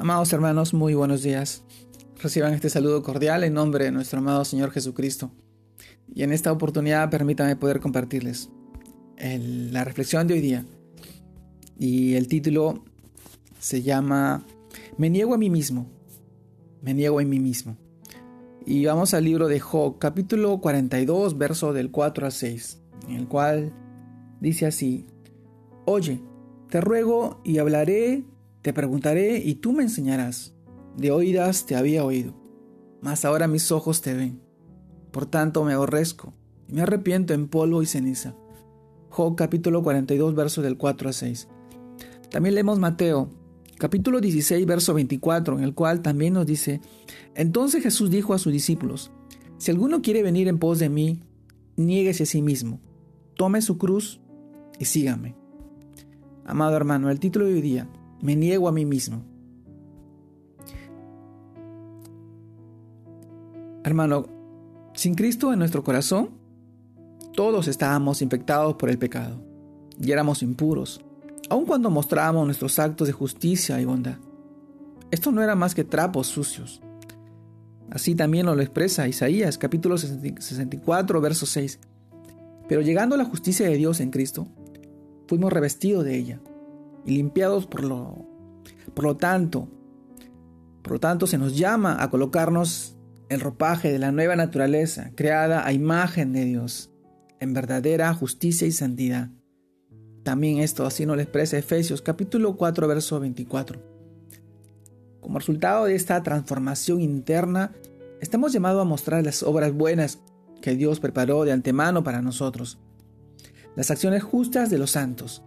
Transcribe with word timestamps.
Amados 0.00 0.32
hermanos, 0.32 0.72
muy 0.72 0.94
buenos 0.94 1.22
días. 1.22 1.62
Reciban 2.22 2.54
este 2.54 2.70
saludo 2.70 3.02
cordial 3.02 3.44
en 3.44 3.52
nombre 3.52 3.84
de 3.84 3.90
nuestro 3.90 4.20
amado 4.20 4.46
Señor 4.46 4.70
Jesucristo. 4.70 5.30
Y 6.08 6.22
en 6.22 6.32
esta 6.32 6.50
oportunidad 6.52 7.10
permítanme 7.10 7.54
poder 7.54 7.80
compartirles 7.80 8.48
la 9.18 9.84
reflexión 9.84 10.26
de 10.26 10.32
hoy 10.32 10.40
día. 10.40 10.64
Y 11.78 12.14
el 12.14 12.28
título 12.28 12.82
se 13.58 13.82
llama 13.82 14.46
Me 14.96 15.10
niego 15.10 15.34
a 15.34 15.38
mí 15.38 15.50
mismo. 15.50 15.86
Me 16.80 16.94
niego 16.94 17.20
a 17.20 17.24
mí 17.24 17.38
mismo. 17.38 17.76
Y 18.64 18.86
vamos 18.86 19.12
al 19.12 19.24
libro 19.24 19.48
de 19.48 19.60
Job, 19.60 19.98
capítulo 19.98 20.62
42, 20.62 21.36
verso 21.36 21.74
del 21.74 21.90
4 21.90 22.24
al 22.24 22.32
6, 22.32 22.80
en 23.06 23.16
el 23.16 23.28
cual 23.28 23.74
dice 24.40 24.64
así, 24.64 25.04
Oye, 25.84 26.22
te 26.70 26.80
ruego 26.80 27.42
y 27.44 27.58
hablaré 27.58 28.24
te 28.62 28.72
preguntaré 28.72 29.38
y 29.38 29.56
tú 29.56 29.72
me 29.72 29.82
enseñarás. 29.82 30.54
De 30.96 31.10
oídas 31.10 31.66
te 31.66 31.76
había 31.76 32.04
oído, 32.04 32.34
mas 33.00 33.24
ahora 33.24 33.46
mis 33.46 33.70
ojos 33.72 34.02
te 34.02 34.14
ven. 34.14 34.40
Por 35.12 35.26
tanto 35.26 35.64
me 35.64 35.72
aborrezco 35.72 36.34
y 36.68 36.74
me 36.74 36.82
arrepiento 36.82 37.32
en 37.32 37.48
polvo 37.48 37.82
y 37.82 37.86
ceniza. 37.86 38.34
Job 39.08 39.36
capítulo 39.36 39.82
42 39.82 40.34
verso 40.34 40.62
del 40.62 40.76
4 40.76 41.08
a 41.08 41.12
6. 41.12 41.48
También 42.30 42.54
leemos 42.54 42.78
Mateo 42.78 43.30
capítulo 43.80 44.20
16 44.20 44.66
verso 44.66 44.92
24 44.92 45.56
en 45.56 45.64
el 45.64 45.74
cual 45.74 46.02
también 46.02 46.34
nos 46.34 46.44
dice, 46.44 46.82
entonces 47.34 47.82
Jesús 47.82 48.10
dijo 48.10 48.34
a 48.34 48.38
sus 48.38 48.52
discípulos, 48.52 49.10
si 49.56 49.70
alguno 49.70 50.02
quiere 50.02 50.22
venir 50.22 50.48
en 50.48 50.58
pos 50.58 50.78
de 50.78 50.90
mí, 50.90 51.22
niéguese 51.76 52.24
a 52.24 52.26
sí 52.26 52.42
mismo, 52.42 52.78
tome 53.36 53.62
su 53.62 53.78
cruz 53.78 54.20
y 54.78 54.84
sígame. 54.84 55.34
Amado 56.44 56.76
hermano, 56.76 57.10
el 57.10 57.20
título 57.20 57.46
de 57.46 57.54
hoy 57.54 57.62
día, 57.62 57.88
me 58.22 58.36
niego 58.36 58.68
a 58.68 58.72
mí 58.72 58.84
mismo. 58.84 59.22
Hermano, 63.84 64.26
sin 64.94 65.14
Cristo 65.14 65.52
en 65.52 65.58
nuestro 65.58 65.82
corazón, 65.82 66.30
todos 67.34 67.68
estábamos 67.68 68.22
infectados 68.22 68.74
por 68.74 68.90
el 68.90 68.98
pecado 68.98 69.36
y 69.98 70.12
éramos 70.12 70.42
impuros, 70.42 71.00
aun 71.48 71.64
cuando 71.64 71.90
mostrábamos 71.90 72.44
nuestros 72.44 72.78
actos 72.78 73.06
de 73.06 73.12
justicia 73.12 73.80
y 73.80 73.84
bondad. 73.84 74.18
Esto 75.10 75.32
no 75.32 75.42
era 75.42 75.54
más 75.54 75.74
que 75.74 75.84
trapos 75.84 76.26
sucios. 76.26 76.80
Así 77.90 78.14
también 78.14 78.46
lo 78.46 78.60
expresa 78.60 79.08
Isaías 79.08 79.58
capítulo 79.58 79.98
64, 79.98 81.20
verso 81.20 81.46
6. 81.46 81.78
Pero 82.68 82.82
llegando 82.82 83.16
a 83.16 83.18
la 83.18 83.24
justicia 83.24 83.68
de 83.68 83.76
Dios 83.76 83.98
en 83.98 84.10
Cristo, 84.10 84.46
fuimos 85.26 85.52
revestidos 85.52 86.04
de 86.04 86.16
ella 86.16 86.40
y 87.04 87.16
limpiados 87.16 87.66
por 87.66 87.84
lo, 87.84 88.26
por 88.94 89.04
lo 89.04 89.16
tanto. 89.16 89.68
Por 90.82 90.92
lo 90.92 91.00
tanto, 91.00 91.26
se 91.26 91.38
nos 91.38 91.56
llama 91.56 92.02
a 92.02 92.10
colocarnos 92.10 92.96
el 93.28 93.40
ropaje 93.40 93.92
de 93.92 93.98
la 93.98 94.12
nueva 94.12 94.34
naturaleza, 94.34 95.12
creada 95.14 95.66
a 95.66 95.72
imagen 95.72 96.32
de 96.32 96.44
Dios, 96.44 96.90
en 97.38 97.54
verdadera 97.54 98.12
justicia 98.14 98.66
y 98.66 98.72
santidad. 98.72 99.30
También 100.22 100.58
esto 100.58 100.84
así 100.84 101.06
nos 101.06 101.18
expresa 101.18 101.56
Efesios 101.56 102.02
capítulo 102.02 102.56
4, 102.56 102.88
verso 102.88 103.20
24. 103.20 103.80
Como 105.20 105.38
resultado 105.38 105.84
de 105.84 105.94
esta 105.94 106.22
transformación 106.22 107.00
interna, 107.00 107.72
estamos 108.20 108.52
llamados 108.52 108.82
a 108.82 108.88
mostrar 108.88 109.24
las 109.24 109.42
obras 109.42 109.72
buenas 109.72 110.18
que 110.60 110.74
Dios 110.74 111.00
preparó 111.00 111.44
de 111.44 111.52
antemano 111.52 112.02
para 112.02 112.22
nosotros, 112.22 112.78
las 113.76 113.90
acciones 113.90 114.22
justas 114.22 114.70
de 114.70 114.78
los 114.78 114.90
santos, 114.90 115.42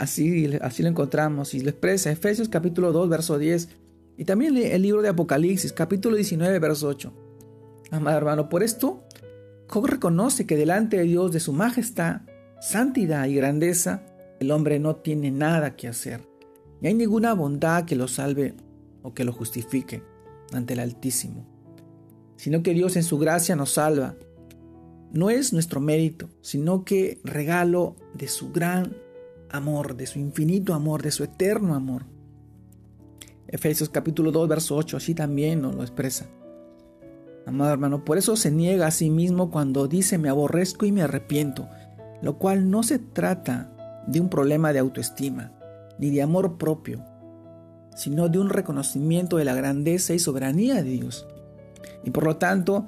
Así, 0.00 0.56
así 0.62 0.82
lo 0.82 0.88
encontramos 0.88 1.52
y 1.52 1.60
lo 1.60 1.68
expresa 1.68 2.10
Efesios 2.10 2.48
capítulo 2.48 2.90
2, 2.90 3.10
verso 3.10 3.38
10 3.38 3.68
y 4.16 4.24
también 4.24 4.56
el 4.56 4.80
libro 4.80 5.02
de 5.02 5.10
Apocalipsis 5.10 5.74
capítulo 5.74 6.16
19, 6.16 6.58
verso 6.58 6.88
8. 6.88 7.12
Amado 7.90 8.16
hermano, 8.16 8.48
por 8.48 8.62
esto, 8.62 9.04
Job 9.68 9.84
reconoce 9.84 10.46
que 10.46 10.56
delante 10.56 10.96
de 10.96 11.02
Dios, 11.02 11.32
de 11.32 11.40
su 11.40 11.52
majestad, 11.52 12.22
santidad 12.62 13.26
y 13.26 13.34
grandeza, 13.34 14.02
el 14.40 14.52
hombre 14.52 14.78
no 14.78 14.96
tiene 14.96 15.30
nada 15.30 15.76
que 15.76 15.86
hacer. 15.86 16.26
Ni 16.80 16.88
hay 16.88 16.94
ninguna 16.94 17.34
bondad 17.34 17.84
que 17.84 17.94
lo 17.94 18.08
salve 18.08 18.54
o 19.02 19.12
que 19.12 19.24
lo 19.24 19.34
justifique 19.34 20.02
ante 20.54 20.72
el 20.72 20.80
Altísimo, 20.80 21.46
sino 22.36 22.62
que 22.62 22.72
Dios 22.72 22.96
en 22.96 23.02
su 23.02 23.18
gracia 23.18 23.54
nos 23.54 23.72
salva. 23.72 24.16
No 25.12 25.28
es 25.28 25.52
nuestro 25.52 25.78
mérito, 25.78 26.30
sino 26.40 26.86
que 26.86 27.20
regalo 27.22 27.96
de 28.14 28.28
su 28.28 28.50
gran 28.50 28.96
amor, 29.50 29.96
de 29.96 30.06
su 30.06 30.18
infinito 30.18 30.74
amor, 30.74 31.02
de 31.02 31.10
su 31.10 31.24
eterno 31.24 31.74
amor. 31.74 32.04
Efesios 33.48 33.88
capítulo 33.88 34.30
2, 34.30 34.48
verso 34.48 34.76
8, 34.76 34.96
así 34.96 35.14
también 35.14 35.60
nos 35.60 35.74
lo 35.74 35.82
expresa. 35.82 36.26
Amado 37.46 37.72
hermano, 37.72 38.04
por 38.04 38.18
eso 38.18 38.36
se 38.36 38.50
niega 38.50 38.86
a 38.86 38.90
sí 38.90 39.10
mismo 39.10 39.50
cuando 39.50 39.88
dice 39.88 40.18
me 40.18 40.28
aborrezco 40.28 40.86
y 40.86 40.92
me 40.92 41.02
arrepiento, 41.02 41.68
lo 42.22 42.38
cual 42.38 42.70
no 42.70 42.82
se 42.82 42.98
trata 42.98 44.04
de 44.06 44.20
un 44.20 44.28
problema 44.28 44.72
de 44.72 44.78
autoestima, 44.78 45.52
ni 45.98 46.10
de 46.10 46.22
amor 46.22 46.58
propio, 46.58 47.04
sino 47.96 48.28
de 48.28 48.38
un 48.38 48.50
reconocimiento 48.50 49.36
de 49.36 49.44
la 49.44 49.54
grandeza 49.54 50.14
y 50.14 50.18
soberanía 50.18 50.76
de 50.76 50.90
Dios, 50.90 51.26
y 52.04 52.10
por 52.10 52.24
lo 52.24 52.36
tanto 52.36 52.86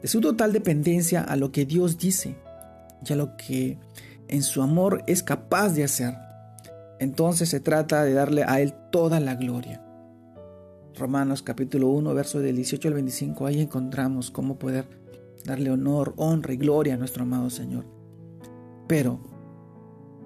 de 0.00 0.08
su 0.08 0.20
total 0.20 0.52
dependencia 0.52 1.22
a 1.22 1.36
lo 1.36 1.50
que 1.50 1.64
Dios 1.64 1.98
dice 1.98 2.36
y 3.04 3.12
a 3.12 3.16
lo 3.16 3.36
que 3.36 3.78
en 4.28 4.42
su 4.42 4.62
amor 4.62 5.02
es 5.06 5.22
capaz 5.22 5.70
de 5.70 5.84
hacer. 5.84 6.14
Entonces 6.98 7.48
se 7.48 7.60
trata 7.60 8.04
de 8.04 8.14
darle 8.14 8.44
a 8.44 8.60
Él 8.60 8.74
toda 8.90 9.20
la 9.20 9.34
gloria. 9.34 9.82
Romanos 10.94 11.42
capítulo 11.42 11.88
1, 11.88 12.14
verso 12.14 12.40
del 12.40 12.56
18 12.56 12.88
al 12.88 12.94
25, 12.94 13.46
ahí 13.46 13.60
encontramos 13.60 14.30
cómo 14.30 14.58
poder 14.58 14.88
darle 15.44 15.70
honor, 15.70 16.14
honra 16.16 16.54
y 16.54 16.56
gloria 16.56 16.94
a 16.94 16.96
nuestro 16.96 17.24
amado 17.24 17.50
Señor. 17.50 17.84
Pero, 18.86 19.20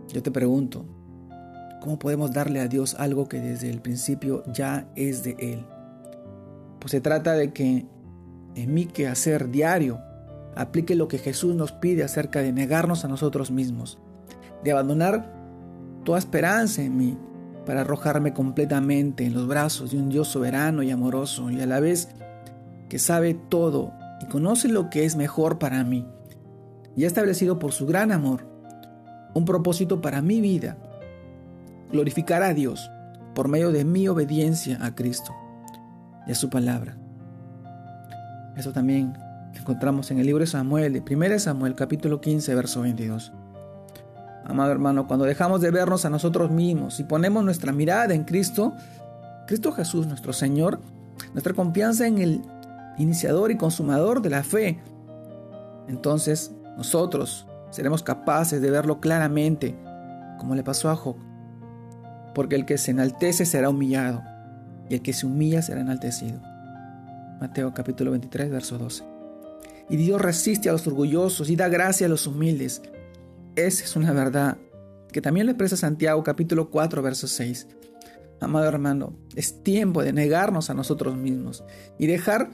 yo 0.08 0.22
te 0.22 0.30
pregunto, 0.30 0.84
¿cómo 1.80 1.98
podemos 1.98 2.32
darle 2.32 2.60
a 2.60 2.68
Dios 2.68 2.94
algo 2.94 3.28
que 3.28 3.40
desde 3.40 3.68
el 3.68 3.80
principio 3.80 4.44
ya 4.52 4.90
es 4.94 5.24
de 5.24 5.36
Él? 5.40 5.66
Pues 6.78 6.92
se 6.92 7.00
trata 7.00 7.32
de 7.34 7.52
que 7.52 7.86
en 8.54 8.74
mi 8.74 8.86
quehacer 8.86 9.50
diario 9.50 10.00
aplique 10.56 10.94
lo 10.94 11.08
que 11.08 11.18
Jesús 11.18 11.54
nos 11.54 11.72
pide 11.72 12.04
acerca 12.04 12.40
de 12.42 12.52
negarnos 12.52 13.04
a 13.04 13.08
nosotros 13.08 13.50
mismos, 13.50 13.98
de 14.64 14.72
abandonar 14.72 15.34
toda 16.04 16.18
esperanza 16.18 16.82
en 16.82 16.96
mí 16.96 17.18
para 17.66 17.82
arrojarme 17.82 18.32
completamente 18.32 19.24
en 19.24 19.34
los 19.34 19.46
brazos 19.46 19.92
de 19.92 19.98
un 19.98 20.08
Dios 20.08 20.28
soberano 20.28 20.82
y 20.82 20.90
amoroso 20.90 21.50
y 21.50 21.60
a 21.60 21.66
la 21.66 21.80
vez 21.80 22.08
que 22.88 22.98
sabe 22.98 23.34
todo 23.34 23.92
y 24.20 24.26
conoce 24.26 24.68
lo 24.68 24.90
que 24.90 25.04
es 25.04 25.16
mejor 25.16 25.58
para 25.58 25.84
mí 25.84 26.06
y 26.96 27.04
ha 27.04 27.06
establecido 27.06 27.58
por 27.58 27.72
su 27.72 27.86
gran 27.86 28.12
amor 28.12 28.46
un 29.34 29.44
propósito 29.44 30.00
para 30.00 30.22
mi 30.22 30.40
vida, 30.40 30.76
glorificar 31.92 32.42
a 32.42 32.52
Dios 32.52 32.90
por 33.34 33.48
medio 33.48 33.70
de 33.70 33.84
mi 33.84 34.08
obediencia 34.08 34.78
a 34.84 34.94
Cristo 34.94 35.32
y 36.26 36.32
a 36.32 36.34
su 36.34 36.50
palabra. 36.50 36.96
Eso 38.56 38.72
también 38.72 39.16
encontramos 39.54 40.10
en 40.10 40.18
el 40.18 40.26
libro 40.26 40.40
de 40.40 40.46
Samuel, 40.46 40.92
de 40.92 41.02
1 41.14 41.38
Samuel 41.38 41.74
capítulo 41.74 42.20
15, 42.20 42.54
verso 42.54 42.82
22. 42.82 43.32
Amado 44.44 44.72
hermano, 44.72 45.06
cuando 45.06 45.26
dejamos 45.26 45.60
de 45.60 45.70
vernos 45.70 46.04
a 46.04 46.10
nosotros 46.10 46.50
mismos 46.50 46.98
y 46.98 47.04
ponemos 47.04 47.44
nuestra 47.44 47.72
mirada 47.72 48.14
en 48.14 48.24
Cristo, 48.24 48.74
Cristo 49.46 49.72
Jesús, 49.72 50.06
nuestro 50.06 50.32
Señor, 50.32 50.80
nuestra 51.32 51.52
confianza 51.52 52.06
en 52.06 52.18
el 52.18 52.42
iniciador 52.98 53.50
y 53.50 53.56
consumador 53.56 54.22
de 54.22 54.30
la 54.30 54.42
fe, 54.42 54.80
entonces 55.88 56.52
nosotros 56.76 57.46
seremos 57.70 58.02
capaces 58.02 58.60
de 58.60 58.70
verlo 58.70 59.00
claramente, 59.00 59.76
como 60.38 60.54
le 60.54 60.62
pasó 60.62 60.90
a 60.90 60.96
Job. 60.96 61.16
Porque 62.34 62.56
el 62.56 62.64
que 62.64 62.78
se 62.78 62.92
enaltece 62.92 63.44
será 63.44 63.68
humillado, 63.68 64.22
y 64.88 64.94
el 64.94 65.02
que 65.02 65.12
se 65.12 65.26
humilla 65.26 65.62
será 65.62 65.80
enaltecido. 65.80 66.40
Mateo 67.40 67.72
capítulo 67.74 68.12
23, 68.12 68.50
verso 68.50 68.78
12. 68.78 69.19
Y 69.90 69.96
Dios 69.96 70.22
resiste 70.22 70.68
a 70.68 70.72
los 70.72 70.86
orgullosos 70.86 71.50
y 71.50 71.56
da 71.56 71.68
gracia 71.68 72.06
a 72.06 72.08
los 72.08 72.28
humildes. 72.28 72.80
Esa 73.56 73.84
es 73.84 73.96
una 73.96 74.12
verdad 74.12 74.56
que 75.12 75.20
también 75.20 75.46
le 75.46 75.52
expresa 75.52 75.76
Santiago 75.76 76.22
capítulo 76.22 76.70
4 76.70 77.02
verso 77.02 77.26
6. 77.26 77.66
Amado 78.40 78.68
hermano, 78.68 79.12
es 79.34 79.64
tiempo 79.64 80.02
de 80.04 80.12
negarnos 80.12 80.70
a 80.70 80.74
nosotros 80.74 81.16
mismos 81.16 81.64
y 81.98 82.06
dejar 82.06 82.50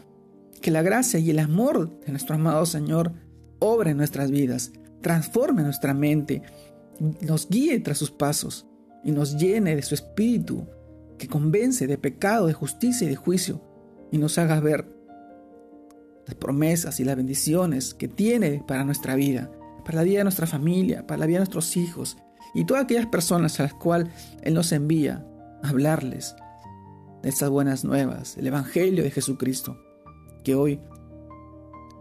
que 0.62 0.70
la 0.70 0.80
gracia 0.80 1.20
y 1.20 1.28
el 1.28 1.38
amor 1.38 2.00
de 2.00 2.10
nuestro 2.10 2.34
amado 2.34 2.64
Señor 2.64 3.12
obre 3.58 3.90
en 3.90 3.98
nuestras 3.98 4.30
vidas, 4.30 4.72
transforme 5.02 5.62
nuestra 5.62 5.92
mente, 5.92 6.42
nos 7.20 7.48
guíe 7.48 7.78
tras 7.80 7.98
sus 7.98 8.10
pasos 8.10 8.66
y 9.04 9.12
nos 9.12 9.36
llene 9.36 9.76
de 9.76 9.82
su 9.82 9.94
espíritu 9.94 10.66
que 11.18 11.28
convence 11.28 11.86
de 11.86 11.98
pecado, 11.98 12.46
de 12.46 12.54
justicia 12.54 13.06
y 13.06 13.10
de 13.10 13.16
juicio 13.16 13.60
y 14.10 14.16
nos 14.16 14.38
haga 14.38 14.58
ver 14.60 14.95
las 16.26 16.34
promesas 16.34 17.00
y 17.00 17.04
las 17.04 17.16
bendiciones 17.16 17.94
que 17.94 18.08
tiene 18.08 18.62
para 18.66 18.84
nuestra 18.84 19.14
vida, 19.14 19.50
para 19.84 19.98
la 19.98 20.02
vida 20.02 20.18
de 20.18 20.24
nuestra 20.24 20.46
familia, 20.46 21.06
para 21.06 21.18
la 21.18 21.26
vida 21.26 21.36
de 21.36 21.40
nuestros 21.40 21.76
hijos 21.76 22.18
y 22.54 22.64
todas 22.64 22.84
aquellas 22.84 23.06
personas 23.06 23.58
a 23.60 23.64
las 23.64 23.74
cuales 23.74 24.08
Él 24.42 24.54
nos 24.54 24.72
envía 24.72 25.24
a 25.62 25.68
hablarles 25.68 26.34
de 27.22 27.28
estas 27.28 27.48
buenas 27.48 27.84
nuevas, 27.84 28.36
el 28.36 28.46
Evangelio 28.46 29.04
de 29.04 29.10
Jesucristo, 29.10 29.78
que 30.42 30.54
hoy 30.54 30.80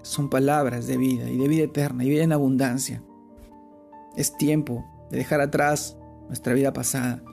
son 0.01 0.29
palabras 0.29 0.87
de 0.87 0.97
vida 0.97 1.29
y 1.29 1.37
de 1.37 1.47
vida 1.47 1.63
eterna 1.63 2.03
y 2.03 2.09
vida 2.09 2.23
en 2.23 2.31
abundancia. 2.31 3.03
Es 4.15 4.37
tiempo 4.37 4.85
de 5.11 5.17
dejar 5.17 5.41
atrás 5.41 5.97
nuestra 6.27 6.53
vida 6.53 6.73
pasada 6.73 7.23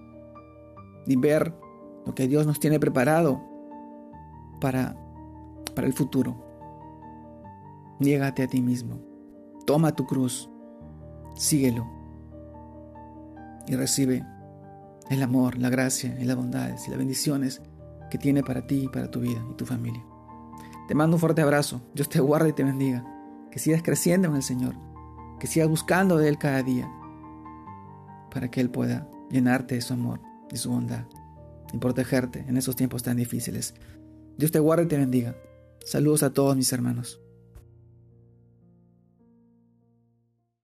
y 1.06 1.16
ver 1.16 1.54
lo 2.06 2.14
que 2.14 2.28
Dios 2.28 2.46
nos 2.46 2.60
tiene 2.60 2.80
preparado 2.80 3.42
para, 4.60 4.96
para 5.74 5.86
el 5.86 5.92
futuro. 5.92 6.51
Niégate 8.02 8.42
a 8.42 8.48
ti 8.48 8.60
mismo, 8.60 8.98
toma 9.64 9.94
tu 9.94 10.06
cruz, 10.06 10.50
síguelo 11.36 11.86
y 13.68 13.76
recibe 13.76 14.26
el 15.08 15.22
amor, 15.22 15.56
la 15.56 15.70
gracia 15.70 16.18
y 16.20 16.24
las 16.24 16.34
bondades 16.34 16.84
y 16.88 16.90
las 16.90 16.98
bendiciones 16.98 17.62
que 18.10 18.18
tiene 18.18 18.42
para 18.42 18.66
ti 18.66 18.86
y 18.86 18.88
para 18.88 19.08
tu 19.08 19.20
vida 19.20 19.40
y 19.48 19.54
tu 19.54 19.66
familia. 19.66 20.04
Te 20.88 20.96
mando 20.96 21.14
un 21.14 21.20
fuerte 21.20 21.42
abrazo. 21.42 21.80
Dios 21.94 22.08
te 22.08 22.18
guarde 22.18 22.48
y 22.48 22.52
te 22.52 22.64
bendiga. 22.64 23.06
Que 23.52 23.60
sigas 23.60 23.84
creciendo 23.84 24.26
en 24.26 24.34
el 24.34 24.42
Señor. 24.42 24.74
Que 25.38 25.46
sigas 25.46 25.68
buscando 25.68 26.18
de 26.18 26.28
Él 26.28 26.38
cada 26.38 26.64
día. 26.64 26.90
Para 28.32 28.50
que 28.50 28.60
Él 28.60 28.68
pueda 28.68 29.08
llenarte 29.30 29.76
de 29.76 29.80
su 29.80 29.94
amor 29.94 30.20
y 30.50 30.56
su 30.56 30.70
bondad. 30.70 31.04
Y 31.72 31.78
protegerte 31.78 32.40
en 32.48 32.56
esos 32.56 32.74
tiempos 32.74 33.04
tan 33.04 33.16
difíciles. 33.16 33.74
Dios 34.38 34.50
te 34.50 34.58
guarde 34.58 34.86
y 34.86 34.88
te 34.88 34.98
bendiga. 34.98 35.36
Saludos 35.84 36.24
a 36.24 36.32
todos 36.32 36.56
mis 36.56 36.72
hermanos. 36.72 37.21